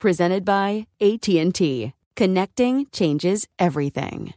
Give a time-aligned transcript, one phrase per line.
[0.00, 1.92] Presented by AT&T.
[2.14, 4.32] Connecting changes everything.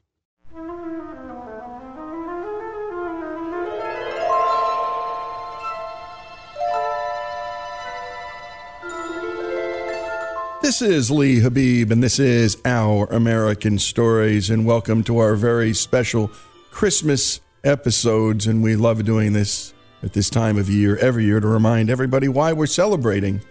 [10.64, 15.76] This is Lee Habib, and this is Our American Stories, and welcome to our very
[15.76, 16.32] special
[16.72, 18.48] Christmas episodes.
[18.48, 22.28] And we love doing this at this time of year, every year, to remind everybody
[22.28, 23.42] why we're celebrating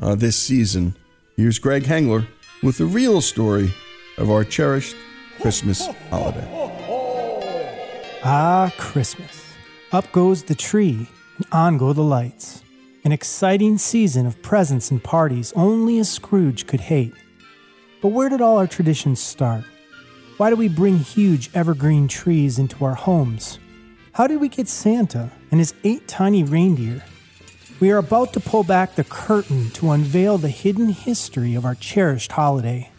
[0.00, 0.94] uh, this season.
[1.40, 2.26] Here's Greg Hengler
[2.62, 3.72] with the real story
[4.18, 4.94] of our cherished
[5.40, 6.46] Christmas holiday.
[8.22, 9.42] Ah, Christmas.
[9.90, 11.08] Up goes the tree,
[11.38, 12.62] and on go the lights.
[13.04, 17.14] An exciting season of presents and parties only a Scrooge could hate.
[18.02, 19.64] But where did all our traditions start?
[20.36, 23.58] Why do we bring huge evergreen trees into our homes?
[24.12, 27.02] How did we get Santa and his eight tiny reindeer?
[27.80, 31.74] We are about to pull back the curtain to unveil the hidden history of our
[31.74, 32.90] cherished holiday.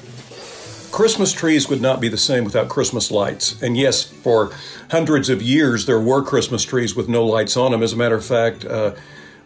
[0.92, 3.60] Christmas trees would not be the same without Christmas lights.
[3.64, 4.52] And yes, for
[4.92, 7.82] hundreds of years, there were Christmas trees with no lights on them.
[7.82, 8.96] As a matter of fact, a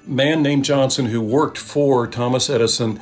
[0.06, 3.00] man named Johnson, who worked for Thomas Edison,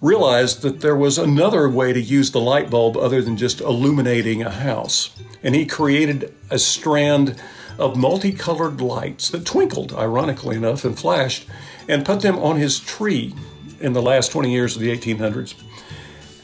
[0.00, 4.42] realized that there was another way to use the light bulb other than just illuminating
[4.42, 5.10] a house.
[5.42, 7.40] And he created a strand
[7.78, 11.46] of multicolored lights that twinkled, ironically enough, and flashed,
[11.88, 13.34] and put them on his tree
[13.80, 15.54] in the last 20 years of the 1800s.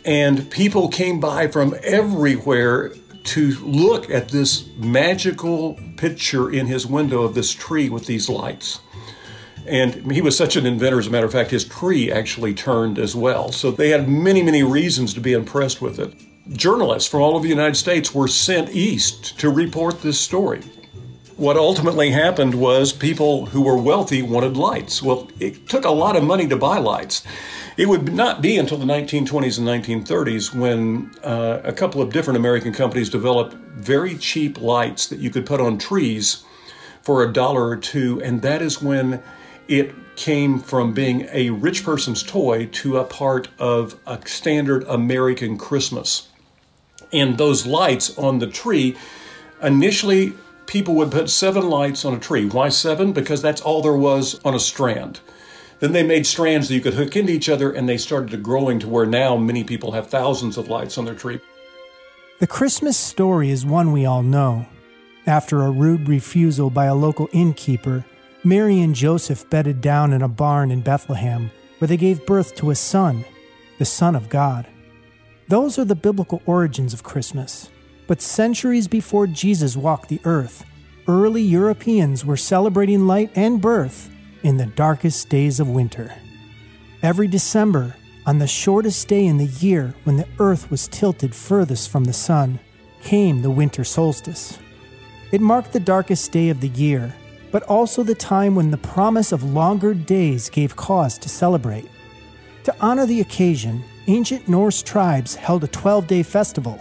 [0.04, 2.93] And people came by from everywhere
[3.25, 8.81] to look at this magical picture in his window of this tree with these lights.
[9.67, 12.99] And he was such an inventor, as a matter of fact, his tree actually turned
[12.99, 13.53] as well.
[13.53, 16.14] So they had many, many reasons to be impressed with it.
[16.56, 20.62] Journalists from all over the United States were sent east to report this story.
[21.37, 25.03] what ultimately happened was people who were wealthy wanted lights.
[25.03, 27.25] Well, it took a lot of money to buy lights.
[27.76, 32.37] It would not be until the 1920s and 1930s when uh, a couple of different
[32.37, 36.44] American companies developed very cheap lights that you could put on trees
[37.03, 39.23] for a dollar or two, and that is when
[39.69, 45.56] it came from being a rich person's toy to a part of a standard American
[45.56, 46.29] Christmas.
[47.12, 48.97] And those lights on the tree,
[49.62, 50.35] initially,
[50.67, 52.47] people would put seven lights on a tree.
[52.47, 53.12] Why seven?
[53.12, 55.20] Because that's all there was on a strand.
[55.81, 58.79] Then they made strands that you could hook into each other, and they started growing
[58.79, 61.41] to where now many people have thousands of lights on their tree.
[62.38, 64.67] The Christmas story is one we all know.
[65.26, 68.05] After a rude refusal by a local innkeeper,
[68.44, 72.70] Mary and Joseph bedded down in a barn in Bethlehem, where they gave birth to
[72.70, 73.24] a son,
[73.78, 74.66] the Son of God.
[75.48, 77.70] Those are the biblical origins of Christmas.
[78.08, 80.64] But centuries before Jesus walked the earth,
[81.06, 84.10] early Europeans were celebrating light and birth
[84.42, 86.12] in the darkest days of winter.
[87.00, 87.94] Every December,
[88.26, 92.12] on the shortest day in the year when the earth was tilted furthest from the
[92.12, 92.58] sun,
[93.02, 94.58] came the winter solstice.
[95.30, 97.14] It marked the darkest day of the year,
[97.52, 101.88] but also the time when the promise of longer days gave cause to celebrate.
[102.64, 106.81] To honor the occasion, ancient Norse tribes held a 12 day festival.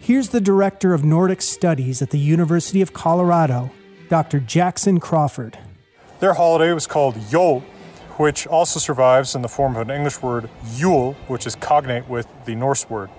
[0.00, 3.70] Here's the director of Nordic Studies at the University of Colorado,
[4.08, 4.40] Dr.
[4.40, 5.58] Jackson Crawford.
[6.20, 7.60] Their holiday was called Yule,
[8.16, 12.26] which also survives in the form of an English word Yule, which is cognate with
[12.46, 13.10] the Norse word.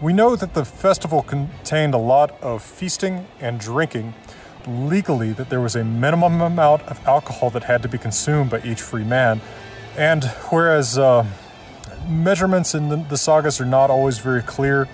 [0.00, 4.14] We know that the festival contained a lot of feasting and drinking.
[4.66, 8.60] Legally, that there was a minimum amount of alcohol that had to be consumed by
[8.62, 9.40] each free man.
[9.96, 11.26] And whereas uh,
[12.08, 14.88] measurements in the, the, sagas are not always very clear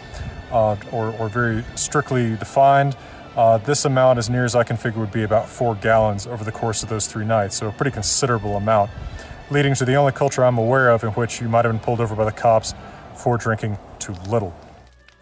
[0.50, 2.96] uh, or, or very strictly defined,
[3.36, 6.42] uh, this amount, as near as I can figure, would be about four gallons over
[6.42, 8.90] the course of those three nights, so a pretty considerable amount,
[9.50, 12.00] leading to the only culture I'm aware of in which you might have been pulled
[12.00, 12.74] over by the cops
[13.14, 14.54] for drinking too little.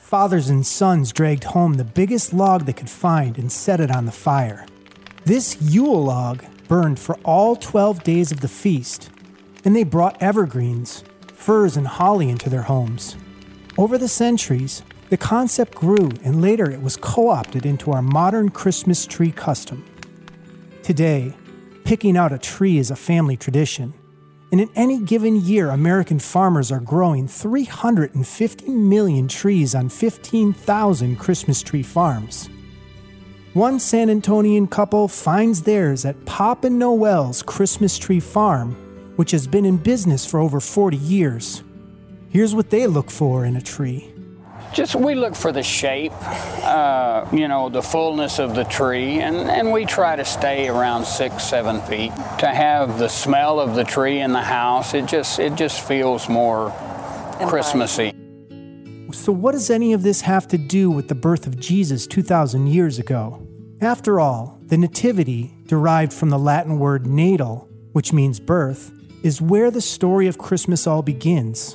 [0.08, 4.06] Fathers and sons dragged home the biggest log they could find and set it on
[4.06, 4.64] the fire.
[5.26, 9.10] This Yule log burned for all 12 days of the feast,
[9.66, 13.18] and they brought evergreens, firs, and holly into their homes.
[13.76, 18.48] Over the centuries, the concept grew and later it was co opted into our modern
[18.48, 19.84] Christmas tree custom.
[20.82, 21.34] Today,
[21.84, 23.92] picking out a tree is a family tradition,
[24.50, 31.62] and in any given year, American farmers are growing 350 million trees on 15,000 Christmas
[31.62, 32.48] tree farms.
[33.52, 38.72] One San Antonian couple finds theirs at Pop and Noel's Christmas Tree Farm,
[39.16, 41.62] which has been in business for over 40 years.
[42.30, 44.12] Here's what they look for in a tree.
[44.72, 46.12] Just we look for the shape,
[46.62, 51.04] uh, you know, the fullness of the tree, and, and we try to stay around
[51.06, 52.12] six, seven feet.
[52.40, 56.28] To have the smell of the tree in the house, it just it just feels
[56.28, 56.70] more
[57.48, 58.12] Christmassy.
[59.12, 62.66] So, what does any of this have to do with the birth of Jesus 2,000
[62.66, 63.42] years ago?
[63.80, 68.92] After all, the Nativity, derived from the Latin word natal, which means birth,
[69.22, 71.74] is where the story of Christmas all begins.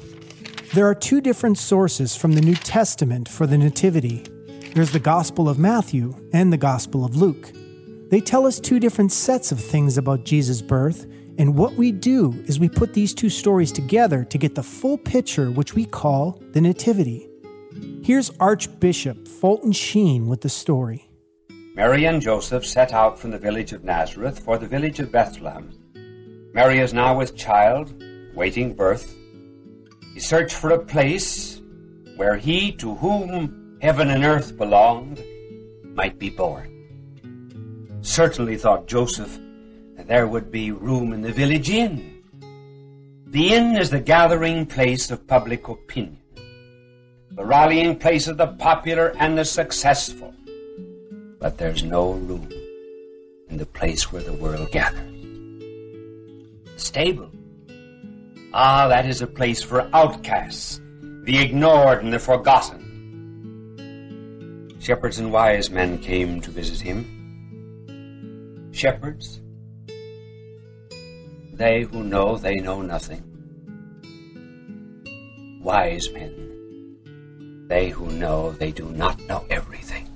[0.73, 4.23] There are two different sources from the New Testament for the Nativity
[4.73, 7.51] there's the Gospel of Matthew and the Gospel of Luke.
[8.09, 11.05] They tell us two different sets of things about Jesus' birth,
[11.37, 14.97] and what we do is we put these two stories together to get the full
[14.97, 17.29] picture, which we call the Nativity.
[18.03, 21.07] Here's Archbishop Fulton Sheen with the story.
[21.75, 25.69] Mary and Joseph set out from the village of Nazareth for the village of Bethlehem.
[26.55, 27.93] Mary is now with child,
[28.33, 29.15] waiting birth
[30.13, 31.59] he searched for a place
[32.15, 35.23] where he to whom heaven and earth belonged
[35.95, 36.69] might be born.
[38.01, 39.39] Certainly, thought Joseph,
[39.95, 42.23] that there would be room in the village inn.
[43.27, 46.19] The inn is the gathering place of public opinion,
[47.31, 50.31] the rallying place of the popular and the successful.
[51.39, 52.49] But there's no room
[53.49, 55.09] in the place where the world gathers.
[56.77, 57.32] Stable
[58.55, 60.79] Ah, that is a place for outcasts,
[61.23, 62.81] the ignored and the forgotten.
[64.79, 68.69] Shepherds and wise men came to visit him.
[68.71, 69.41] Shepherds,
[71.53, 73.23] they who know they know nothing.
[75.59, 80.07] Wise men, they who know they do not know everything.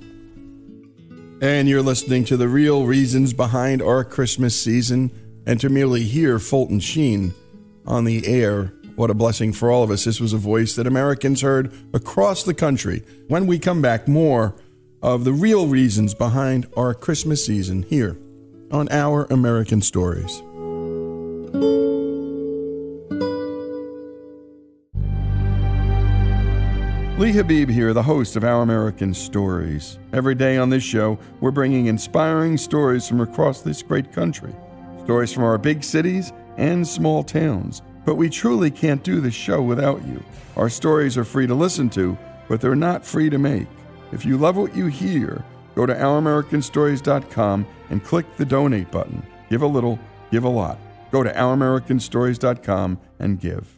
[1.42, 5.10] And you're listening to the real reasons behind our Christmas season,
[5.44, 7.34] and to merely hear Fulton Sheen
[7.88, 8.72] on the air.
[8.94, 10.04] What a blessing for all of us.
[10.04, 13.02] This was a voice that Americans heard across the country.
[13.26, 14.54] When we come back, more
[15.02, 18.16] of the real reasons behind our Christmas season here
[18.70, 20.42] on Our American Stories.
[27.18, 29.98] Lee Habib here, the host of Our American Stories.
[30.12, 34.54] Every day on this show, we're bringing inspiring stories from across this great country.
[35.04, 37.80] Stories from our big cities and small towns.
[38.04, 40.22] But we truly can't do this show without you.
[40.56, 43.68] Our stories are free to listen to, but they're not free to make.
[44.12, 49.26] If you love what you hear, go to ouramericanstories.com and click the donate button.
[49.48, 49.98] Give a little,
[50.30, 50.78] give a lot.
[51.10, 53.77] Go to ouramericanstories.com and give.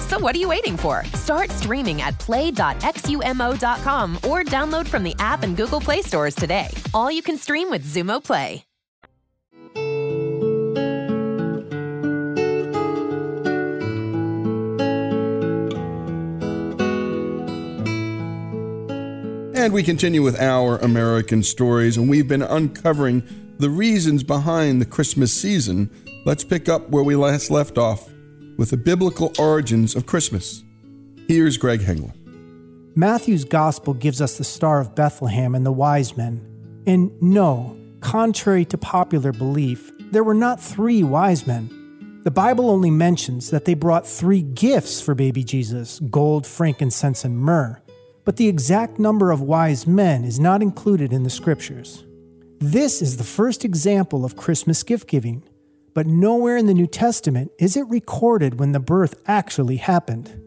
[0.11, 1.05] So what are you waiting for?
[1.13, 6.67] Start streaming at play.xumo.com or download from the app and Google Play stores today.
[6.93, 8.65] All you can stream with Xumo Play.
[19.55, 23.23] And we continue with our American stories, and we've been uncovering
[23.59, 25.89] the reasons behind the Christmas season.
[26.25, 28.09] Let's pick up where we last left off
[28.61, 30.63] with the biblical origins of Christmas.
[31.27, 32.13] Here's Greg Hengler.
[32.95, 36.83] Matthew's gospel gives us the Star of Bethlehem and the wise men.
[36.85, 42.21] And no, contrary to popular belief, there were not three wise men.
[42.23, 47.39] The Bible only mentions that they brought three gifts for baby Jesus gold, frankincense, and
[47.39, 47.81] myrrh.
[48.25, 52.05] But the exact number of wise men is not included in the scriptures.
[52.59, 55.41] This is the first example of Christmas gift giving,
[55.93, 60.41] but nowhere in the New Testament is it recorded when the birth actually happened.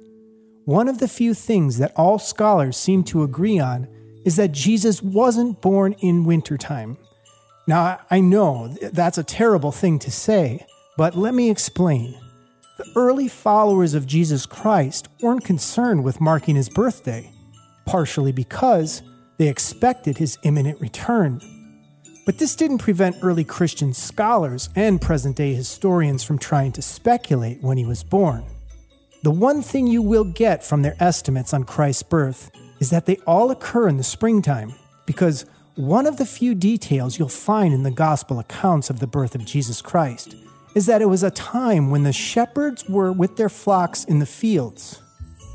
[0.65, 3.87] One of the few things that all scholars seem to agree on
[4.25, 6.97] is that Jesus wasn't born in wintertime.
[7.67, 12.19] Now, I know that's a terrible thing to say, but let me explain.
[12.79, 17.31] The early followers of Jesus Christ weren't concerned with marking his birthday,
[17.85, 19.03] partially because
[19.39, 21.41] they expected his imminent return.
[22.25, 27.63] But this didn't prevent early Christian scholars and present day historians from trying to speculate
[27.63, 28.45] when he was born.
[29.23, 32.51] The one thing you will get from their estimates on Christ's birth
[32.81, 34.75] is that they all occur in the springtime,
[35.07, 35.45] because
[35.77, 39.45] one of the few details you'll find in the gospel accounts of the birth of
[39.45, 40.37] Jesus Christ
[40.75, 44.27] is that it was a time when the shepherds were with their flocks in the
[44.27, 45.01] fields.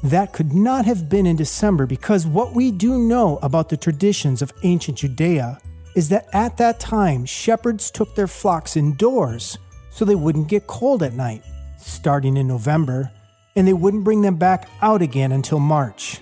[0.03, 4.41] That could not have been in December because what we do know about the traditions
[4.41, 5.59] of ancient Judea
[5.96, 9.58] is that at that time shepherds took their flocks indoors
[9.89, 11.43] so they wouldn't get cold at night,
[11.77, 13.12] starting in November,
[13.55, 16.22] and they wouldn't bring them back out again until March.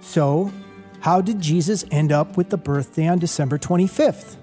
[0.00, 0.52] So,
[1.00, 4.36] how did Jesus end up with the birthday on December 25th?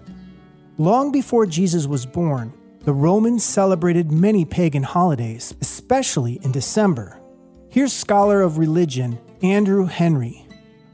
[0.77, 7.19] Long before Jesus was born, the Romans celebrated many pagan holidays, especially in December.
[7.69, 10.46] Here's scholar of religion Andrew Henry.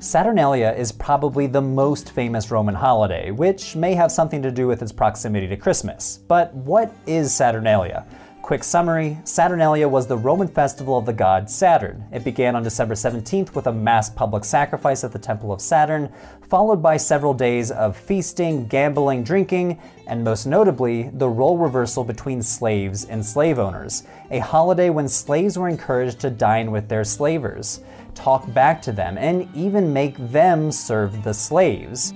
[0.03, 4.81] Saturnalia is probably the most famous Roman holiday, which may have something to do with
[4.81, 6.19] its proximity to Christmas.
[6.27, 8.05] But what is Saturnalia?
[8.41, 12.03] Quick summary Saturnalia was the Roman festival of the god Saturn.
[12.11, 16.11] It began on December 17th with a mass public sacrifice at the Temple of Saturn,
[16.49, 22.41] followed by several days of feasting, gambling, drinking, and most notably, the role reversal between
[22.41, 27.79] slaves and slave owners, a holiday when slaves were encouraged to dine with their slavers,
[28.15, 32.13] talk back to them, and even make them serve the slaves.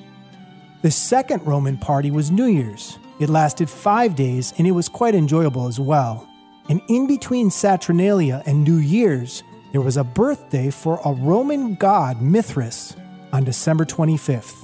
[0.82, 3.00] The second Roman party was New Year's.
[3.20, 6.28] It lasted five days and it was quite enjoyable as well.
[6.70, 12.22] And in between Saturnalia and New Year's, there was a birthday for a Roman god,
[12.22, 12.96] Mithras,
[13.34, 14.64] on December 25th.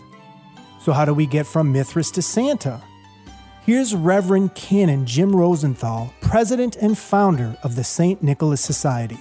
[0.82, 2.82] So, how do we get from Mithras to Santa?
[3.66, 8.22] Here's Reverend Canon Jim Rosenthal, president and founder of the St.
[8.22, 9.20] Nicholas Society.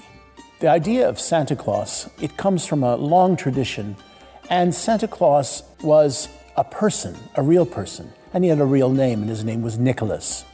[0.62, 3.97] The idea of Santa Claus, it comes from a long tradition,
[4.49, 9.23] and Santa Claus was a person, a real person and he had a real name,
[9.23, 10.45] and his name was Nicholas.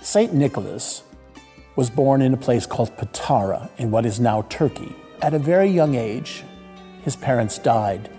[0.00, 0.32] St.
[0.32, 1.02] Nicholas
[1.74, 4.94] was born in a place called Patara in what is now Turkey.
[5.20, 6.44] At a very young age,
[7.02, 8.10] his parents died.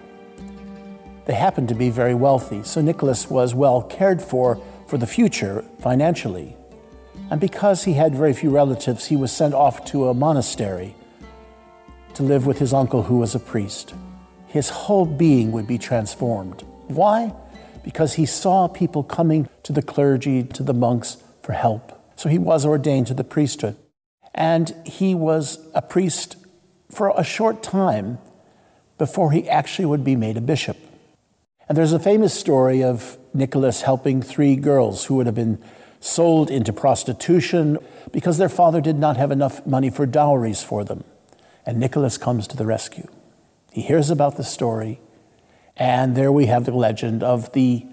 [1.26, 5.64] They happened to be very wealthy, so Nicholas was well cared for for the future
[5.80, 6.58] financially.
[7.32, 10.96] And because he had very few relatives, he was sent off to a monastery
[12.16, 13.94] to live with his uncle, who was a priest.
[14.48, 16.64] His whole being would be transformed.
[16.88, 17.34] Why?
[17.84, 22.00] because he saw people coming to the clergy, to the monks for help.
[22.16, 23.76] So he was ordained to the priesthood.
[24.34, 26.38] And he was a priest
[26.90, 28.18] for a short time
[28.98, 30.78] before he actually would be made a bishop.
[31.68, 35.62] And there's a famous story of Nicholas helping three girls who would have been
[36.00, 37.78] sold into prostitution
[38.12, 41.04] because their father did not have enough money for dowries for them.
[41.66, 43.08] And Nicholas comes to the rescue.
[43.72, 45.00] He hears about the story
[45.76, 47.86] and there we have the legend of the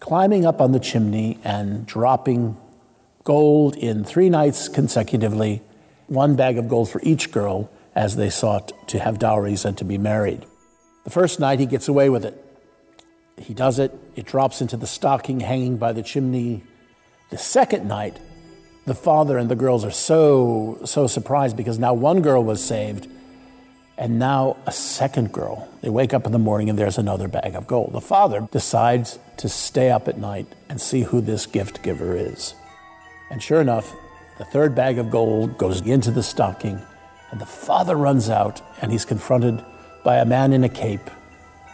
[0.00, 2.56] climbing up on the chimney and dropping
[3.24, 5.62] gold in three nights consecutively,
[6.06, 9.84] one bag of gold for each girl as they sought to have dowries and to
[9.84, 10.46] be married.
[11.04, 12.42] The first night he gets away with it.
[13.38, 16.62] He does it, it drops into the stocking hanging by the chimney.
[17.30, 18.18] The second night,
[18.86, 23.08] the father and the girls are so, so surprised because now one girl was saved
[23.98, 25.68] and now a second girl.
[25.82, 27.92] They wake up in the morning and there's another bag of gold.
[27.92, 32.54] The father decides to stay up at night and see who this gift giver is.
[33.30, 33.92] And sure enough,
[34.38, 36.80] the third bag of gold goes into the stocking,
[37.30, 39.64] and the father runs out and he's confronted
[40.04, 41.10] by a man in a cape,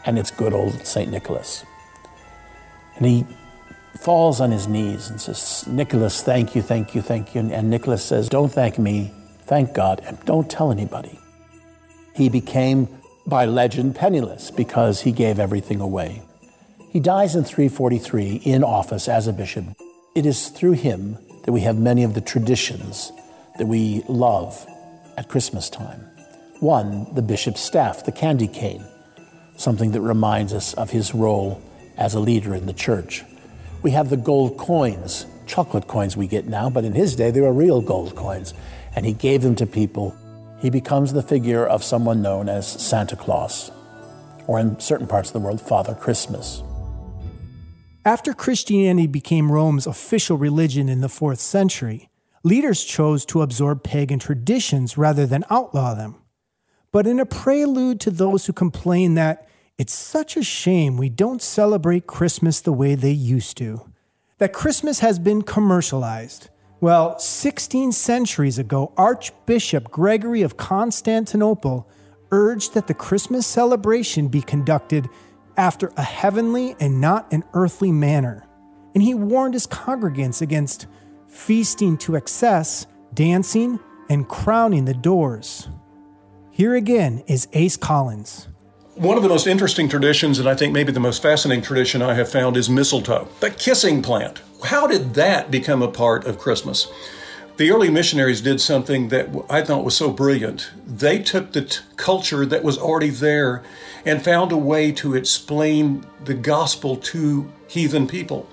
[0.06, 1.10] and it's good old St.
[1.10, 1.64] Nicholas.
[2.96, 3.26] And he
[4.02, 7.40] falls on his knees and says, Nicholas, thank you, thank you, thank you.
[7.40, 9.12] And Nicholas says, Don't thank me,
[9.42, 11.18] thank God, and don't tell anybody.
[12.14, 12.88] He became,
[13.26, 16.22] by legend, penniless because he gave everything away.
[16.90, 19.64] He dies in 343 in office as a bishop.
[20.14, 23.12] It is through him that we have many of the traditions
[23.58, 24.66] that we love
[25.16, 26.00] at Christmas time.
[26.60, 28.84] One, the bishop's staff, the candy cane,
[29.56, 31.62] something that reminds us of his role
[31.96, 33.24] as a leader in the church.
[33.82, 37.40] We have the gold coins, chocolate coins we get now, but in his day they
[37.40, 38.54] were real gold coins,
[38.94, 40.16] and he gave them to people
[40.62, 43.72] he becomes the figure of someone known as Santa Claus,
[44.46, 46.62] or in certain parts of the world, Father Christmas.
[48.04, 52.10] After Christianity became Rome's official religion in the 4th century,
[52.44, 56.14] leaders chose to absorb pagan traditions rather than outlaw them.
[56.92, 59.48] But in a prelude to those who complain that
[59.82, 63.84] it's such a shame we don't celebrate Christmas the way they used to,
[64.38, 71.90] that Christmas has been commercialized, well, 16 centuries ago, Archbishop Gregory of Constantinople
[72.30, 75.08] urged that the Christmas celebration be conducted
[75.56, 78.46] after a heavenly and not an earthly manner.
[78.94, 80.86] and he warned his congregants against
[81.26, 85.68] feasting to excess, dancing, and crowning the doors.
[86.52, 88.46] Here again is Ace Collins.
[88.96, 92.12] One of the most interesting traditions, and I think maybe the most fascinating tradition I
[92.12, 94.42] have found, is mistletoe, the kissing plant.
[94.64, 96.88] How did that become a part of Christmas?
[97.56, 100.70] The early missionaries did something that I thought was so brilliant.
[100.86, 103.62] They took the t- culture that was already there
[104.04, 108.46] and found a way to explain the gospel to heathen people.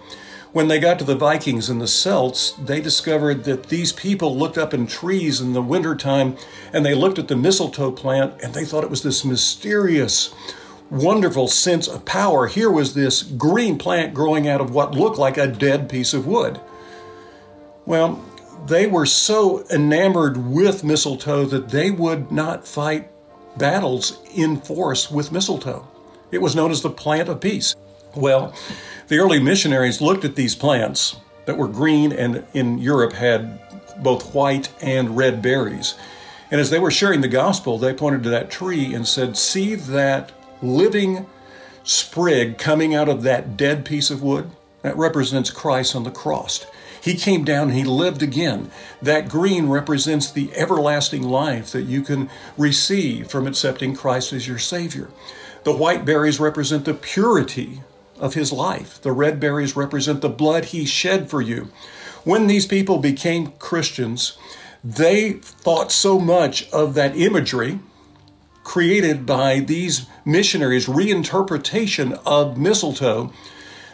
[0.52, 4.58] When they got to the Vikings and the Celts, they discovered that these people looked
[4.58, 6.38] up in trees in the wintertime
[6.74, 10.34] and they looked at the mistletoe plant and they thought it was this mysterious,
[10.90, 12.48] wonderful sense of power.
[12.48, 16.26] Here was this green plant growing out of what looked like a dead piece of
[16.26, 16.60] wood.
[17.86, 18.26] Well,
[18.66, 23.12] they were so enamored with mistletoe that they would not fight
[23.58, 25.88] battles in force with mistletoe.
[26.32, 27.76] It was known as the plant of peace.
[28.16, 28.54] Well,
[29.08, 33.60] the early missionaries looked at these plants that were green and in Europe had
[34.04, 35.96] both white and red berries.
[36.52, 39.76] And as they were sharing the gospel, they pointed to that tree and said, See
[39.76, 41.28] that living
[41.84, 44.50] sprig coming out of that dead piece of wood?
[44.82, 46.66] That represents Christ on the cross.
[47.02, 48.72] He came down and he lived again.
[49.02, 54.58] That green represents the everlasting life that you can receive from accepting Christ as your
[54.58, 55.10] Savior.
[55.64, 57.82] The white berries represent the purity
[58.20, 59.02] of his life.
[59.02, 61.70] The red berries represent the blood he shed for you.
[62.24, 64.38] When these people became Christians,
[64.84, 67.80] they thought so much of that imagery
[68.64, 73.34] created by these missionaries' reinterpretation of mistletoe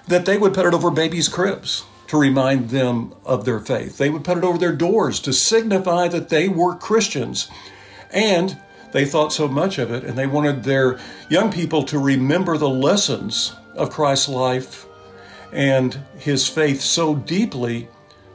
[0.07, 3.97] that they would put it over babies' cribs to remind them of their faith.
[3.97, 7.49] They would put it over their doors to signify that they were Christians.
[8.11, 8.57] And
[8.91, 12.69] they thought so much of it, and they wanted their young people to remember the
[12.69, 14.85] lessons of Christ's life
[15.51, 17.87] and his faith so deeply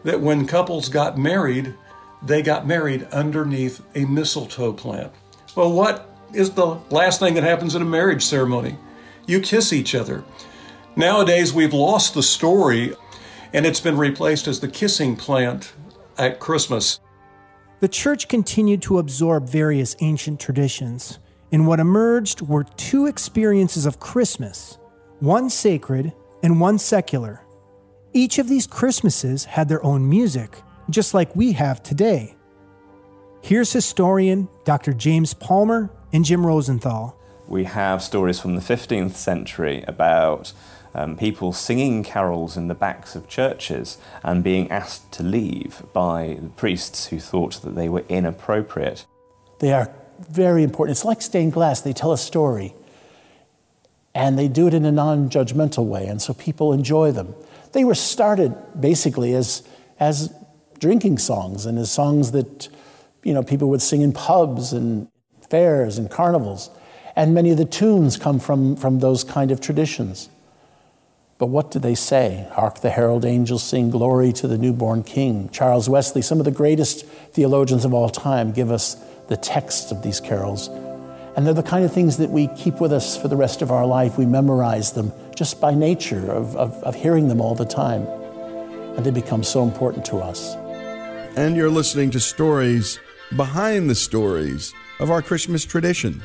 [0.04, 1.74] that when couples got married,
[2.22, 5.12] they got married underneath a mistletoe plant.
[5.54, 8.76] Well, what is the last thing that happens in a marriage ceremony?
[9.26, 10.24] You kiss each other.
[10.96, 12.94] Nowadays, we've lost the story
[13.52, 15.72] and it's been replaced as the kissing plant
[16.18, 17.00] at Christmas.
[17.80, 21.18] The church continued to absorb various ancient traditions,
[21.50, 24.78] and what emerged were two experiences of Christmas
[25.20, 27.44] one sacred and one secular.
[28.12, 30.56] Each of these Christmases had their own music,
[30.88, 32.34] just like we have today.
[33.42, 34.92] Here's historian Dr.
[34.92, 37.16] James Palmer and Jim Rosenthal.
[37.46, 40.52] We have stories from the 15th century about
[40.94, 46.38] um, people singing carols in the backs of churches and being asked to leave by
[46.40, 49.06] the priests who thought that they were inappropriate.
[49.58, 50.96] They are very important.
[50.96, 52.74] It's like stained glass, they tell a story.
[54.14, 57.34] And they do it in a non judgmental way, and so people enjoy them.
[57.72, 59.62] They were started basically as,
[60.00, 60.34] as
[60.78, 62.68] drinking songs and as songs that
[63.22, 65.08] you know, people would sing in pubs and
[65.48, 66.70] fairs and carnivals.
[67.16, 70.28] And many of the tunes come from, from those kind of traditions.
[71.38, 72.46] But what do they say?
[72.52, 75.48] Hark the herald angels sing glory to the newborn king.
[75.50, 78.94] Charles Wesley, some of the greatest theologians of all time, give us
[79.28, 80.68] the text of these carols.
[81.36, 83.70] And they're the kind of things that we keep with us for the rest of
[83.70, 84.18] our life.
[84.18, 88.02] We memorize them just by nature of, of, of hearing them all the time.
[88.96, 90.54] And they become so important to us.
[91.36, 92.98] And you're listening to stories
[93.36, 96.22] behind the stories of our Christmas traditions.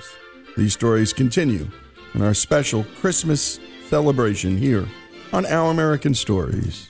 [0.58, 1.68] These stories continue
[2.14, 4.88] in our special Christmas celebration here
[5.32, 6.90] on Our American Stories.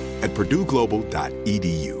[0.21, 2.00] at purdueglobal.edu.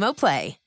[0.09, 0.57] Play.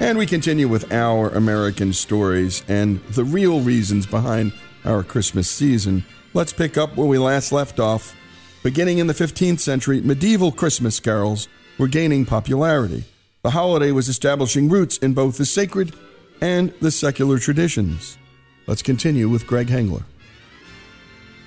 [0.00, 4.52] And we continue with our American stories and the real reasons behind
[4.84, 6.04] our Christmas season.
[6.34, 8.14] Let's pick up where we last left off.
[8.62, 13.04] Beginning in the 15th century, medieval Christmas carols were gaining popularity.
[13.42, 15.94] The holiday was establishing roots in both the sacred
[16.40, 18.18] and the secular traditions.
[18.66, 20.04] Let's continue with Greg Hengler.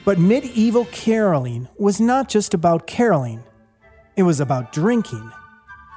[0.03, 3.43] But medieval caroling was not just about caroling,
[4.15, 5.31] it was about drinking.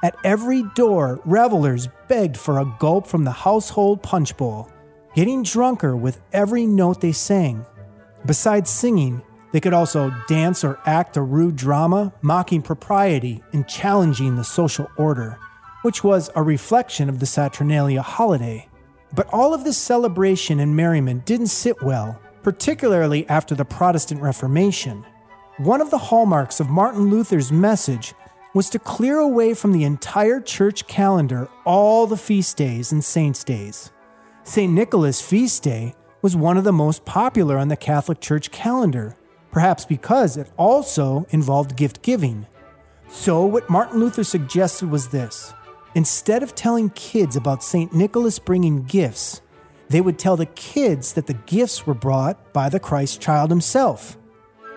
[0.03, 4.69] At every door, revelers begged for a gulp from the household punch bowl,
[5.15, 7.65] getting drunker with every note they sang.
[8.25, 14.35] Besides singing, they could also dance or act a rude drama, mocking propriety and challenging
[14.35, 15.39] the social order,
[15.81, 18.67] which was a reflection of the Saturnalia holiday.
[19.15, 25.05] But all of this celebration and merriment didn't sit well, particularly after the Protestant Reformation.
[25.57, 28.13] One of the hallmarks of Martin Luther's message
[28.53, 33.43] was to clear away from the entire church calendar all the feast days and saints'
[33.43, 33.91] days.
[34.43, 34.71] St.
[34.71, 39.15] Nicholas' feast day was one of the most popular on the Catholic Church calendar,
[39.51, 42.47] perhaps because it also involved gift giving.
[43.07, 45.53] So, what Martin Luther suggested was this
[45.95, 47.93] instead of telling kids about St.
[47.93, 49.41] Nicholas bringing gifts,
[49.89, 54.17] they would tell the kids that the gifts were brought by the Christ child himself.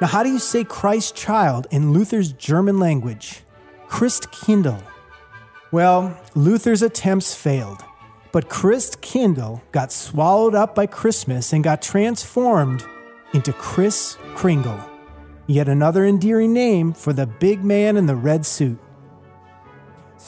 [0.00, 3.42] Now, how do you say Christ child in Luther's German language?
[3.88, 4.80] Christkindl.
[5.72, 7.82] Well, Luther's attempts failed,
[8.32, 12.84] but Christkindl got swallowed up by Christmas and got transformed
[13.34, 14.80] into Kris Kringle,
[15.46, 18.78] yet another endearing name for the big man in the red suit.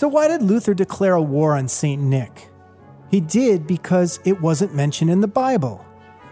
[0.00, 2.00] So, why did Luther declare a war on St.
[2.00, 2.48] Nick?
[3.10, 5.84] He did because it wasn't mentioned in the Bible.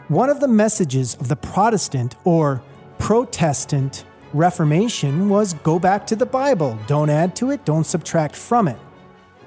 [0.08, 2.62] One of the messages of the Protestant or
[2.98, 8.68] Protestant Reformation was go back to the Bible, don't add to it, don't subtract from
[8.68, 8.78] it.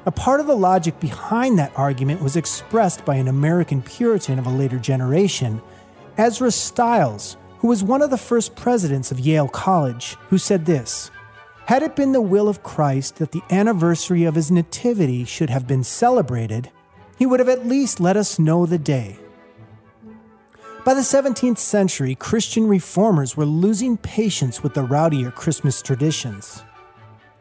[0.06, 4.46] A part of the logic behind that argument was expressed by an American Puritan of
[4.46, 5.64] a later generation,
[6.20, 11.10] Ezra Stiles, who was one of the first presidents of Yale College, who said this
[11.72, 15.68] Had it been the will of Christ that the anniversary of his nativity should have
[15.68, 16.70] been celebrated,
[17.18, 19.18] he would have at least let us know the day.
[20.84, 26.62] By the 17th century, Christian reformers were losing patience with the rowdier Christmas traditions.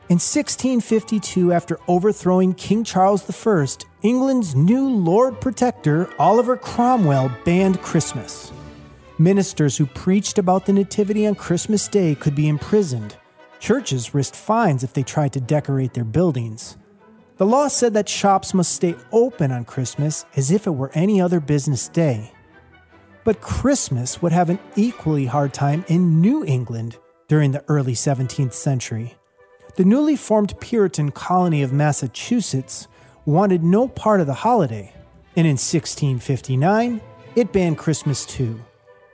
[0.08, 3.66] In 1652, after overthrowing King Charles I,
[4.02, 8.52] England's new Lord Protector, Oliver Cromwell, banned Christmas.
[9.18, 13.16] Ministers who preached about the Nativity on Christmas Day could be imprisoned.
[13.60, 16.78] Churches risked fines if they tried to decorate their buildings.
[17.36, 21.20] The law said that shops must stay open on Christmas as if it were any
[21.20, 22.32] other business day.
[23.22, 26.96] But Christmas would have an equally hard time in New England
[27.28, 29.14] during the early 17th century.
[29.76, 32.88] The newly formed Puritan colony of Massachusetts
[33.26, 34.94] wanted no part of the holiday,
[35.36, 37.00] and in 1659,
[37.36, 38.58] it banned Christmas too,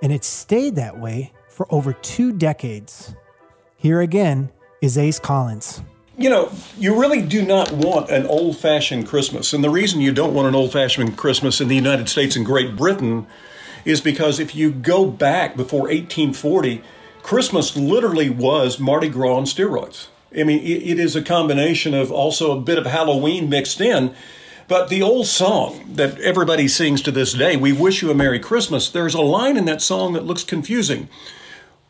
[0.03, 3.15] and it stayed that way for over two decades.
[3.87, 4.51] Here again
[4.83, 5.81] is Ace Collins.
[6.19, 9.53] You know, you really do not want an old fashioned Christmas.
[9.53, 12.45] And the reason you don't want an old fashioned Christmas in the United States and
[12.45, 13.29] Great Britain
[13.85, 16.83] is because if you go back before 1840,
[17.23, 20.09] Christmas literally was Mardi Gras on steroids.
[20.37, 24.17] I mean, it is a combination of also a bit of Halloween mixed in.
[24.67, 28.41] But the old song that everybody sings to this day, We Wish You a Merry
[28.41, 31.09] Christmas, there's a line in that song that looks confusing.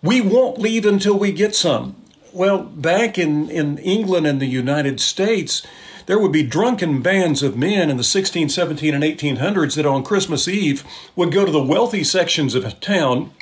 [0.06, 1.96] We won't leave until we get some.
[2.32, 5.66] Well, back in, in England and the United States,
[6.06, 10.04] there would be drunken bands of men in the 16, 17, and 1800s that on
[10.04, 10.84] Christmas Eve
[11.16, 13.32] would go to the wealthy sections of a town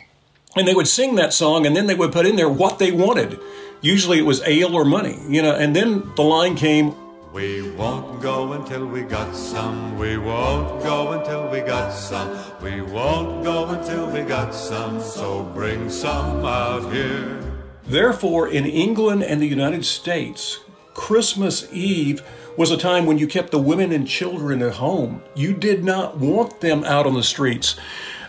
[0.56, 2.90] and they would sing that song and then they would put in there what they
[2.90, 3.38] wanted.
[3.82, 6.94] Usually it was ale or money, you know, and then the line came,
[7.34, 9.98] we won't go until we got some.
[9.98, 12.30] We won't go until we got some.
[12.64, 14.98] We won't go until we got some.
[14.98, 17.38] So bring some out here.
[17.86, 20.60] Therefore, in England and the United States,
[20.94, 22.22] Christmas Eve
[22.56, 25.22] was a time when you kept the women and children at home.
[25.34, 27.76] You did not want them out on the streets.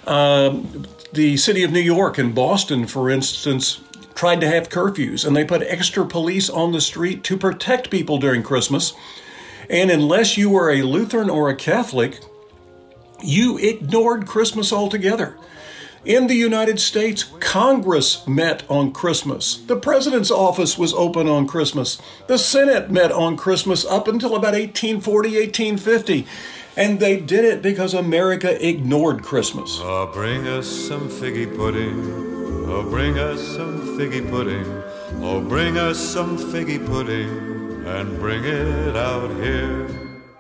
[0.06, 3.80] Um, the city of New York and Boston, for instance,
[4.16, 8.18] tried to have curfews and they put extra police on the street to protect people
[8.18, 8.94] during Christmas.
[9.70, 12.20] And unless you were a Lutheran or a Catholic,
[13.26, 15.38] you ignored Christmas altogether.
[16.06, 19.58] In the United States, Congress met on Christmas.
[19.58, 22.00] The president's office was open on Christmas.
[22.28, 26.28] The Senate met on Christmas up until about 1840, 1850.
[26.78, 29.80] And they did it because America ignored Christmas.
[29.82, 32.00] Oh, bring us some figgy pudding.
[32.68, 34.66] Oh, bring us some figgy pudding.
[35.24, 39.88] Oh, bring us some figgy pudding and bring it out here.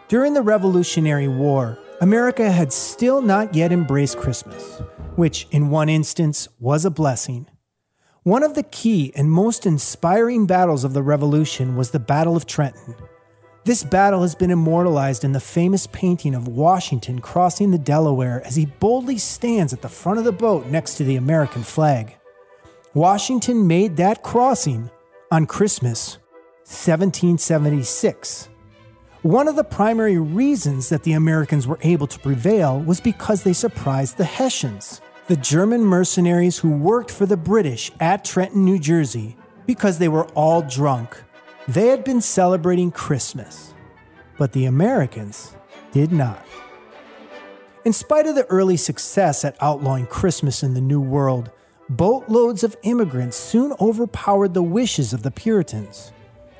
[0.09, 4.81] During the Revolutionary War, America had still not yet embraced Christmas
[5.15, 7.47] which in one instance was a blessing.
[8.23, 12.45] One of the key and most inspiring battles of the Revolution was the Battle of
[12.45, 12.95] Trenton.
[13.63, 18.55] This battle has been immortalized in the famous painting of Washington crossing the Delaware as
[18.55, 22.15] he boldly stands at the front of the boat next to the American flag.
[22.93, 24.89] Washington made that crossing
[25.31, 26.17] on Christmas
[26.65, 28.49] 1776.
[29.25, 33.53] One of the primary reasons that the Americans were able to prevail was because they
[33.53, 39.35] surprised the Hessians the German mercenaries who worked for the British at Trenton, New Jersey,
[39.65, 41.23] because they were all drunk.
[41.67, 43.73] They had been celebrating Christmas,
[44.37, 45.55] but the Americans
[45.91, 46.45] did not.
[47.83, 51.49] In spite of the early success at outlawing Christmas in the New World,
[51.89, 56.11] boatloads of immigrants soon overpowered the wishes of the Puritans.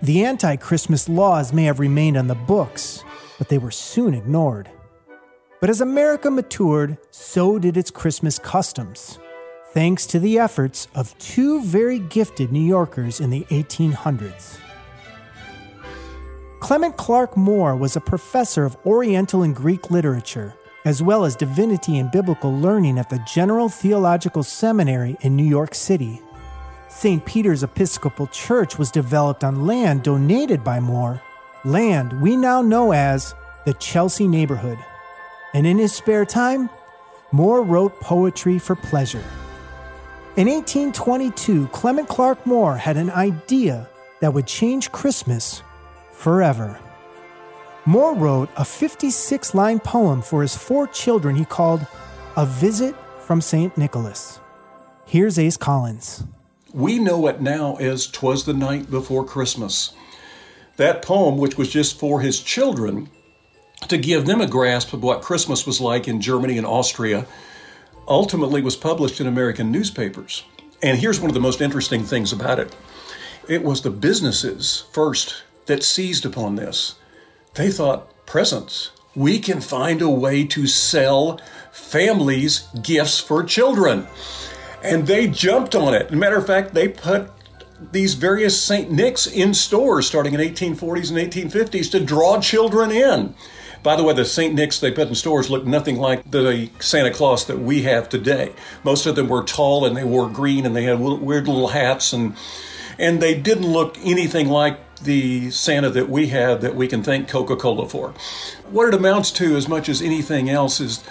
[0.02, 3.04] The anti Christmas laws may have remained on the books,
[3.38, 4.70] but they were soon ignored.
[5.62, 9.20] But as America matured, so did its Christmas customs,
[9.74, 14.58] thanks to the efforts of two very gifted New Yorkers in the 1800s.
[16.60, 21.98] Clement Clarke Moore was a professor of Oriental and Greek literature, as well as divinity
[21.98, 26.22] and biblical learning at the General Theological Seminary in New York City.
[26.96, 27.24] St.
[27.26, 31.22] Peter's Episcopal Church was developed on land donated by Moore,
[31.64, 34.78] land we now know as the Chelsea neighborhood
[35.56, 36.70] and in his spare time,
[37.32, 39.24] Moore wrote poetry for pleasure.
[40.36, 43.88] In 1822, Clement Clarke Moore had an idea
[44.20, 45.64] that would change Christmas
[46.12, 46.78] forever.
[47.86, 51.88] Moore wrote a 56 line poem for his four children he called
[52.36, 53.78] A Visit from St.
[53.78, 54.42] Nicholas.
[55.06, 56.26] Here's Ace Collins.
[56.76, 59.94] We know it now as Twas the Night Before Christmas.
[60.76, 63.10] That poem, which was just for his children,
[63.88, 67.28] to give them a grasp of what Christmas was like in Germany and Austria,
[68.10, 70.44] ultimately was published in American newspapers.
[70.84, 72.76] And here's one of the most interesting things about it
[73.48, 76.96] it was the businesses first that seized upon this.
[77.54, 78.92] They thought, presents.
[79.16, 81.40] We can find a way to sell
[81.72, 84.08] families gifts for children.
[84.86, 86.12] And they jumped on it.
[86.12, 87.30] Matter of fact, they put
[87.92, 88.90] these various St.
[88.92, 93.36] Nick's in stores starting in 1840s and 1850s to draw children in.
[93.84, 94.56] By the way, the St.
[94.56, 98.54] Nick's they put in stores looked nothing like the Santa Claus that we have today.
[98.84, 102.12] Most of them were tall and they wore green and they had weird little hats
[102.12, 102.36] and
[102.98, 107.28] and they didn't look anything like the Santa that we have that we can thank
[107.28, 108.14] Coca Cola for.
[108.72, 111.04] What it amounts to, as much as anything else, is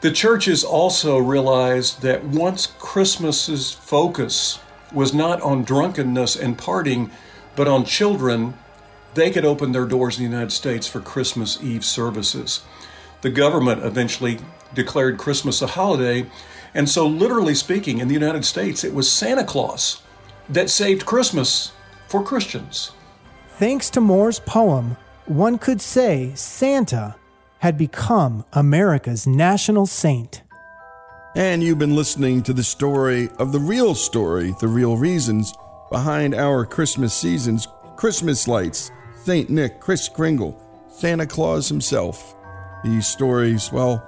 [0.00, 4.58] the churches also realized that once Christmas's focus
[4.92, 7.10] was not on drunkenness and partying,
[7.56, 8.54] but on children,
[9.14, 12.62] they could open their doors in the United States for Christmas Eve services.
[13.22, 14.38] The government eventually
[14.74, 16.26] declared Christmas a holiday,
[16.74, 20.02] and so, literally speaking, in the United States, it was Santa Claus
[20.48, 21.72] that saved Christmas
[22.08, 22.92] for Christians.
[23.58, 27.16] Thanks to Moore's poem, one could say Santa
[27.66, 30.42] had become America's national saint.
[31.34, 35.52] And you've been listening to the story of the real story, the real reasons
[35.90, 38.92] behind our Christmas season's Christmas lights,
[39.24, 39.50] St.
[39.50, 40.56] Nick, Kris Kringle,
[40.88, 42.36] Santa Claus himself.
[42.84, 44.00] These stories, well,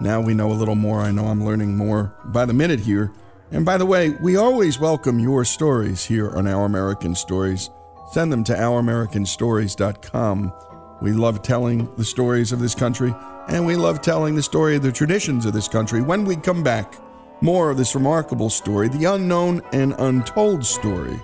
[0.00, 1.00] now we know a little more.
[1.00, 3.10] I know I'm learning more by the minute here.
[3.50, 7.68] And by the way, we always welcome your stories here on Our American Stories.
[8.12, 10.71] Send them to ouramericanstories.com.
[11.02, 13.12] We love telling the stories of this country,
[13.48, 16.00] and we love telling the story of the traditions of this country.
[16.00, 16.94] When we come back,
[17.40, 21.18] more of this remarkable story, the unknown and untold story,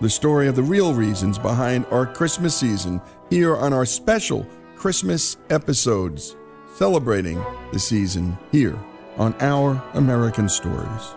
[0.00, 4.46] the story of the real reasons behind our Christmas season here on our special
[4.76, 6.36] Christmas episodes,
[6.76, 8.78] celebrating the season here
[9.16, 11.16] on Our American Stories.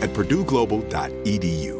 [0.00, 1.79] at purdueglobal.edu.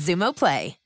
[0.00, 0.76] Xumo Play.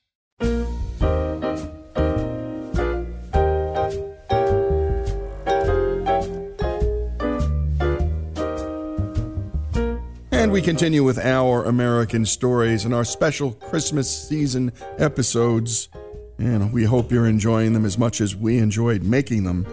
[10.31, 15.89] And we continue with our American stories and our special Christmas season episodes.
[16.37, 19.65] And we hope you're enjoying them as much as we enjoyed making them.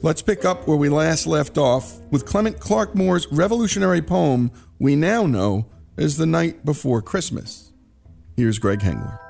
[0.00, 4.96] Let's pick up where we last left off with Clement Clarke Moore's revolutionary poem we
[4.96, 5.66] now know
[5.98, 7.73] as The Night Before Christmas.
[8.36, 9.20] Here's Greg Hengler.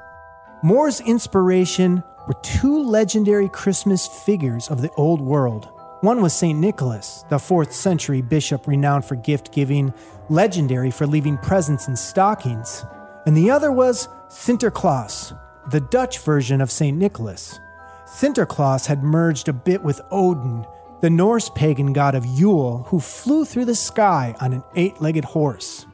[0.62, 5.68] Moore's inspiration were two legendary Christmas figures of the Old World.
[6.00, 6.59] One was St.
[6.59, 9.92] Nicholas, the 4th century bishop renowned for gift giving,
[10.30, 12.82] legendary for leaving presents in stockings.
[13.26, 15.38] And the other was Sinterklaas,
[15.70, 16.96] the Dutch version of St.
[16.96, 17.61] Nicholas.
[18.07, 20.64] Sinterklaas had merged a bit with Odin,
[21.02, 25.26] the Norse pagan god of Yule, who flew through the sky on an eight legged
[25.26, 25.84] horse.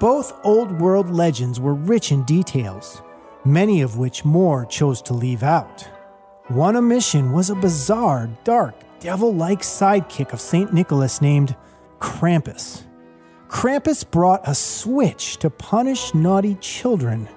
[0.00, 3.02] Both Old World legends were rich in details,
[3.44, 5.86] many of which Moore chose to leave out.
[6.48, 10.72] One omission was a bizarre, dark, devil like sidekick of St.
[10.72, 11.54] Nicholas named
[11.98, 12.84] Krampus.
[13.48, 17.28] Krampus brought a switch to punish naughty children,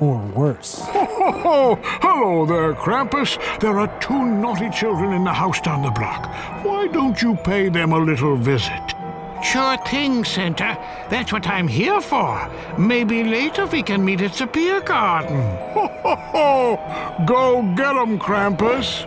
[0.00, 0.80] or worse.
[0.86, 1.78] Ho, ho, ho!
[2.00, 3.36] Hello there, Krampus.
[3.60, 6.28] There are two naughty children in the house down the block.
[6.64, 9.03] Why don't you pay them a little visit?
[9.44, 10.78] Sure thing, Santa.
[11.10, 12.50] That's what I'm here for.
[12.78, 15.36] Maybe later we can meet at the beer garden.
[15.74, 17.24] Ho, ho, ho!
[17.26, 19.04] Go get 'em, Krampus.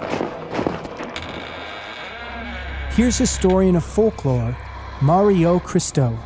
[2.93, 4.55] Here's a historian of folklore,
[5.01, 6.17] Mario Christo.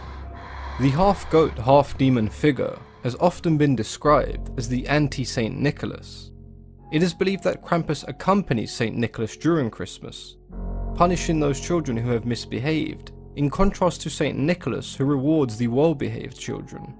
[0.79, 6.31] The half goat, half demon figure has often been described as the anti Saint Nicholas.
[6.91, 10.35] It is believed that Krampus accompanies Saint Nicholas during Christmas,
[10.95, 15.95] punishing those children who have misbehaved, in contrast to Saint Nicholas who rewards the well
[15.95, 16.95] behaved children.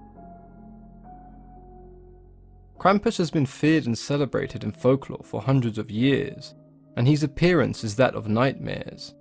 [2.78, 6.56] Krampus has been feared and celebrated in folklore for hundreds of years,
[6.98, 9.14] and his appearance is that of nightmares.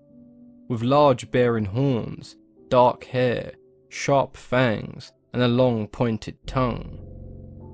[0.68, 2.36] With large bearing horns,
[2.68, 3.52] dark hair,
[3.90, 6.98] sharp fangs, and a long pointed tongue.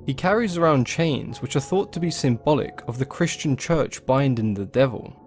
[0.06, 4.54] He carries around chains which are thought to be symbolic of the Christian church binding
[4.54, 5.25] the devil.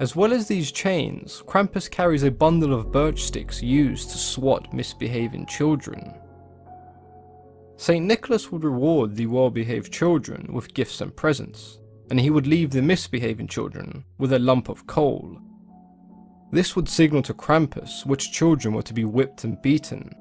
[0.00, 4.72] As well as these chains, Krampus carries a bundle of birch sticks used to swat
[4.72, 6.14] misbehaving children.
[7.76, 8.04] St.
[8.04, 11.78] Nicholas would reward the well behaved children with gifts and presents,
[12.10, 15.40] and he would leave the misbehaving children with a lump of coal.
[16.52, 20.14] This would signal to Krampus which children were to be whipped and beaten.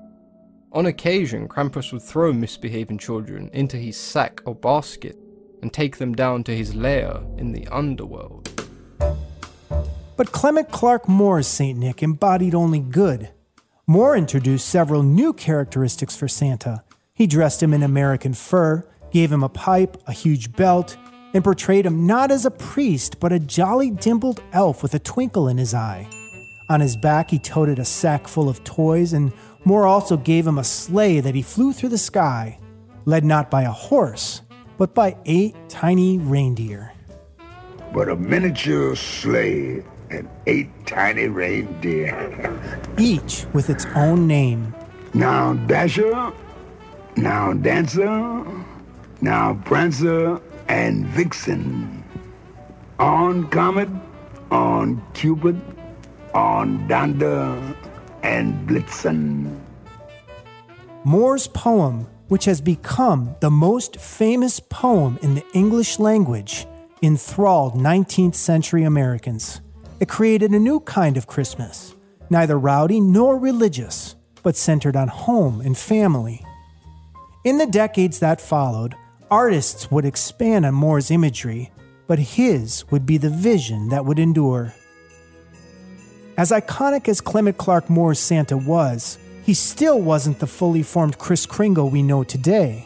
[0.72, 5.18] On occasion, Krampus would throw misbehaving children into his sack or basket
[5.62, 8.57] and take them down to his lair in the underworld.
[10.18, 11.78] But Clement Clarke Moore's St.
[11.78, 13.30] Nick embodied only good.
[13.86, 16.84] Moore introduced several new characteristics for Santa.
[17.14, 20.98] He dressed him in American fur, gave him a pipe, a huge belt,
[21.36, 25.48] and portrayed him not as a priest, but a jolly dimpled elf with a twinkle
[25.48, 26.10] in his eye.
[26.68, 29.32] On his back, he toted a sack full of toys, and
[29.66, 32.60] Moore also gave him a sleigh that he flew through the sky,
[33.06, 34.42] led not by a horse,
[34.80, 36.92] but by eight tiny reindeer.
[37.94, 42.60] But a miniature sleigh and eight tiny reindeer.
[42.98, 44.74] Each with its own name.
[45.14, 46.32] Now Dasher,
[47.16, 48.44] now Dancer,
[49.22, 52.04] now Prancer and Vixen.
[53.00, 53.90] On Comet,
[54.52, 55.60] on Cupid,
[56.34, 57.76] on Donder
[58.24, 59.60] and Blitzen.
[61.04, 66.68] Moore's poem, which has become the most famous poem in the English language,
[67.02, 69.62] enthralled 19th century Americans.
[70.00, 71.96] It created a new kind of Christmas,
[72.30, 76.46] neither rowdy nor religious, but centered on home and family.
[77.44, 78.96] In the decades that followed,
[79.32, 81.72] artists would expand on Moore's imagery,
[82.06, 84.74] but his would be the vision that would endure.
[86.38, 91.48] As iconic as Clement Clarke Moore's Santa was, he still wasn't the fully formed Kris
[91.48, 92.86] Kringle we know today.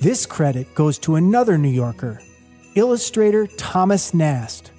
[0.00, 2.20] This credit goes to another New Yorker,
[2.76, 4.70] illustrator Thomas Nast.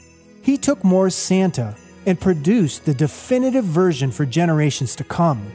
[0.50, 1.76] He took Moore's Santa
[2.08, 5.45] and produced the definitive version for generations to come.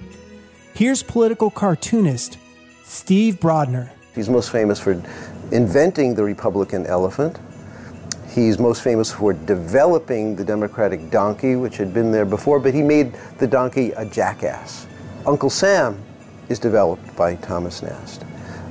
[0.73, 2.39] Here's political cartoonist
[2.85, 3.91] Steve Brodner.
[4.15, 4.93] He's most famous for
[5.51, 7.41] inventing the Republican elephant.
[8.29, 12.81] He's most famous for developing the Democratic donkey, which had been there before, but he
[12.81, 14.87] made the donkey a jackass.
[15.27, 16.01] Uncle Sam
[16.49, 18.25] is developed by Thomas Nast.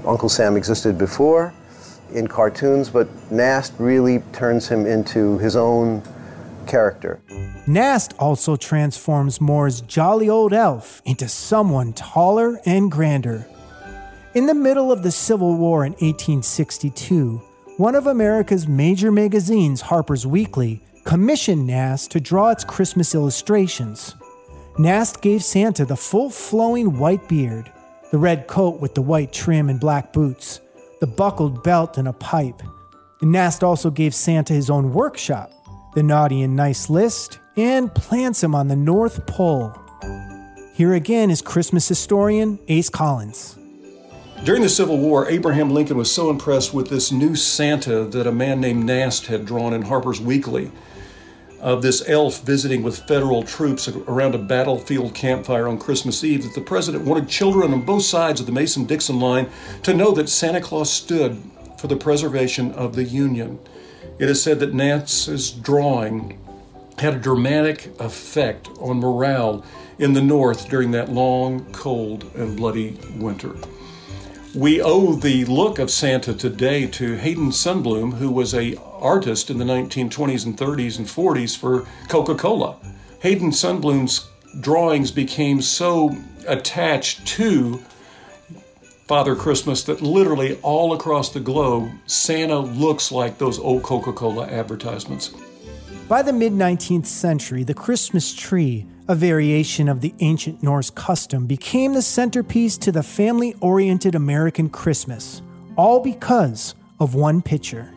[0.05, 1.53] Uncle Sam existed before
[2.13, 6.01] in cartoons, but Nast really turns him into his own
[6.64, 7.22] character.
[7.68, 13.45] Nast also transforms Moore's jolly old elf into someone taller and grander.
[14.34, 17.41] In the middle of the Civil War in 1862,
[17.78, 24.16] one of America's major magazines, Harper's Weekly, commissioned Nast to draw its Christmas illustrations.
[24.78, 27.72] Nast gave Santa the full flowing white beard,
[28.11, 30.61] the red coat with the white trim and black boots,
[30.99, 32.61] the buckled belt and a pipe.
[33.22, 35.51] Nast also gave Santa his own workshop,
[35.94, 39.78] the naughty and nice list, and plants him on the North Pole.
[40.74, 43.58] Here again is Christmas historian Ace Collins.
[44.44, 48.32] During the Civil War, Abraham Lincoln was so impressed with this new Santa that a
[48.32, 50.72] man named Nast had drawn in Harper's Weekly
[51.62, 56.54] of this elf visiting with federal troops around a battlefield campfire on Christmas Eve that
[56.56, 59.50] the president wanted children on both sides of the Mason Dixon line
[59.84, 61.41] to know that Santa Claus stood
[61.78, 63.60] for the preservation of the Union.
[64.24, 66.39] It is said that Nast's drawing
[66.97, 69.65] had a dramatic effect on morale
[69.99, 73.53] in the North during that long, cold, and bloody winter.
[74.55, 79.57] We owe the look of Santa today to Hayden Sundblom, who was a artist in
[79.57, 82.78] the 1920s and 30s and 40s for Coca-Cola.
[83.19, 84.30] Hayden Sundblom's
[84.61, 86.15] drawings became so
[86.47, 87.84] attached to
[89.14, 94.47] Father Christmas that literally all across the globe, Santa looks like those old Coca Cola
[94.47, 95.36] advertisements.
[96.09, 101.45] By the mid 19th century, the Christmas tree a variation of the ancient Norse custom,
[101.45, 105.43] became the centerpiece to the family oriented American Christmas,
[105.76, 107.93] all because of one picture.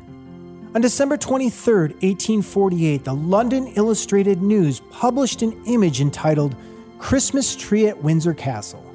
[0.75, 6.55] On December 23, 1848, the London Illustrated News published an image entitled
[6.99, 8.86] Christmas Tree at Windsor Castle.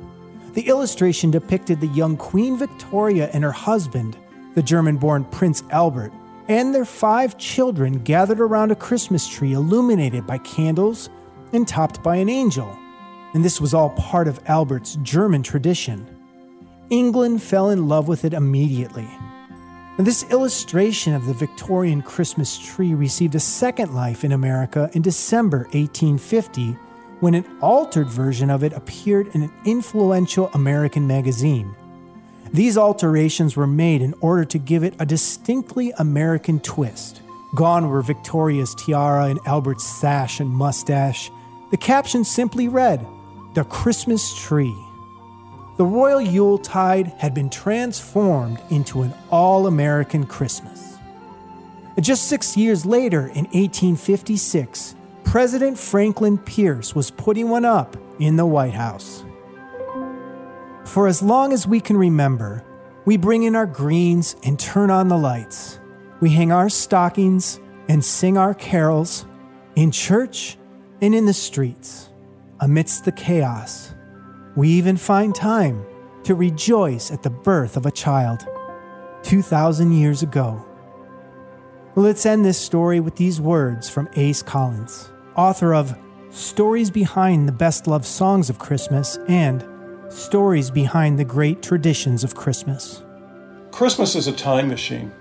[0.54, 4.18] The illustration depicted the young Queen Victoria and her husband,
[4.54, 6.12] the German born Prince Albert,
[6.50, 11.10] and their five children gathered around a Christmas tree illuminated by candles,
[11.54, 12.78] and topped by an angel,
[13.34, 16.06] and this was all part of Albert's German tradition.
[16.90, 19.08] England fell in love with it immediately.
[19.98, 25.02] And this illustration of the Victorian Christmas tree received a second life in America in
[25.02, 26.78] December 1850
[27.22, 31.74] when an altered version of it appeared in an influential American magazine.
[32.52, 37.22] These alterations were made in order to give it a distinctly American twist.
[37.56, 41.32] Gone were Victoria's tiara and Albert's sash and mustache,
[41.70, 43.06] the caption simply read,
[43.54, 44.76] The Christmas Tree.
[45.78, 50.98] The Royal Yuletide had been transformed into an all American Christmas.
[52.00, 54.96] Just six years later, in 1856,
[55.32, 59.24] President Franklin Pierce was putting one up in the White House.
[60.84, 62.66] For as long as we can remember,
[63.06, 65.80] we bring in our greens and turn on the lights.
[66.20, 69.26] We hang our stockings and sing our carols
[69.78, 70.58] in church
[71.00, 72.10] and in the streets,
[72.60, 73.94] amidst the chaos,
[74.58, 75.86] we even find time
[76.26, 78.46] to rejoice at the birth of a child
[79.24, 80.66] 2,000 years ago.
[81.96, 85.98] Let's end this story with these words from Ace Collins, author of
[86.30, 89.66] Stories Behind the Best Loved Songs of Christmas and
[90.10, 93.04] Stories Behind the Great Traditions of Christmas.
[93.72, 95.12] Christmas is a time machine.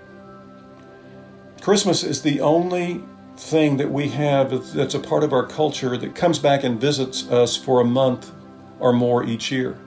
[1.61, 3.03] Christmas is the only
[3.37, 7.29] thing that we have that's a part of our culture that comes back and visits
[7.29, 8.31] us for a month
[8.79, 9.77] or more each year.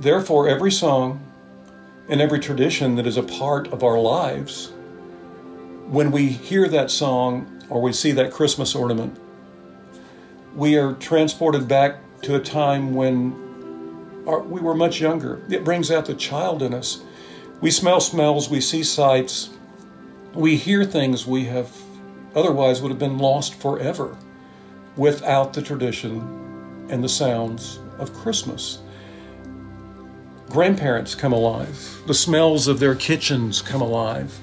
[0.00, 1.24] Therefore, every song
[2.08, 4.72] and every tradition that is a part of our lives,
[5.86, 9.18] when we hear that song or we see that Christmas ornament,
[10.54, 15.42] we are transported back to a time when our, we were much younger.
[15.48, 17.02] It brings out the child in us.
[17.60, 19.50] We smell smells, we see sights,
[20.34, 21.70] we hear things we have
[22.34, 24.16] otherwise would have been lost forever
[24.96, 28.80] without the tradition and the sounds of Christmas.
[30.50, 32.02] Grandparents come alive.
[32.06, 34.38] The smells of their kitchens come alive.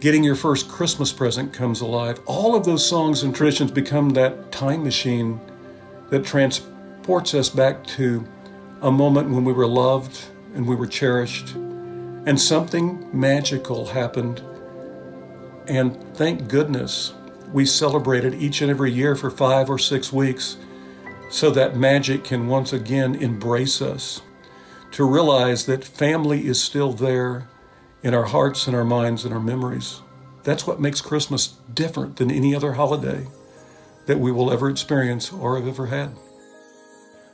[0.00, 2.20] Getting your first Christmas present comes alive.
[2.26, 5.40] All of those songs and traditions become that time machine
[6.10, 8.26] that transports us back to
[8.82, 14.42] a moment when we were loved and we were cherished, and something magical happened
[15.66, 17.14] and thank goodness
[17.52, 20.56] we celebrate it each and every year for five or six weeks
[21.30, 24.20] so that magic can once again embrace us.
[24.92, 27.48] To realize that family is still there
[28.04, 30.02] in our hearts and our minds and our memories.
[30.44, 33.26] That's what makes Christmas different than any other holiday
[34.06, 36.10] that we will ever experience or have ever had.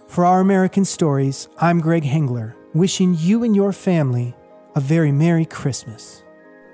[0.07, 4.35] For our American stories, I'm Greg Hengler, wishing you and your family
[4.77, 6.23] a very Merry Christmas.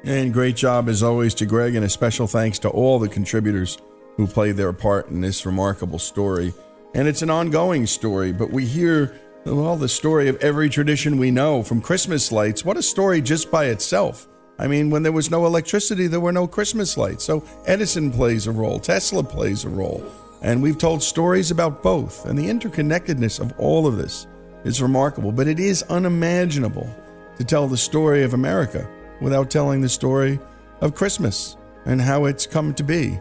[0.04, 3.78] And great job as always to Greg, and a special thanks to all the contributors
[4.16, 6.52] who played their part in this remarkable story.
[6.94, 9.18] And it's an ongoing story, but we hear
[9.54, 12.64] well the story of every tradition we know, from Christmas lights.
[12.64, 14.26] What a story just by itself.
[14.58, 17.24] I mean, when there was no electricity, there were no Christmas lights.
[17.24, 20.04] So Edison plays a role, Tesla plays a role.
[20.42, 24.26] And we've told stories about both, and the interconnectedness of all of this
[24.64, 26.88] is remarkable, but it is unimaginable
[27.38, 28.88] to tell the story of America
[29.20, 30.38] without telling the story
[30.80, 33.18] of Christmas and how it's come to be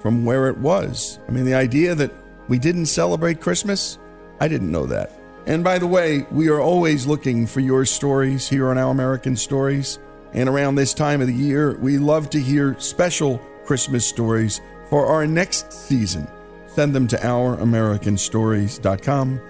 [0.00, 1.18] from where it was.
[1.28, 2.12] I mean, the idea that
[2.48, 3.98] we didn't celebrate Christmas,
[4.40, 5.17] I didn't know that.
[5.48, 9.34] And by the way, we are always looking for your stories here on Our American
[9.34, 9.98] Stories.
[10.34, 15.06] And around this time of the year, we love to hear special Christmas stories for
[15.06, 16.28] our next season.
[16.66, 19.40] Send them to ouramericanstories.com.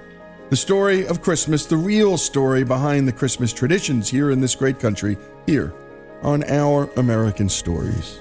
[0.51, 4.79] The story of Christmas, the real story behind the Christmas traditions here in this great
[4.79, 5.75] country, here
[6.23, 8.21] on Our American Stories.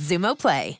[0.01, 0.79] Xumo Play.